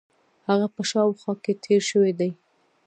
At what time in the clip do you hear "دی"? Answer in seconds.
2.19-2.31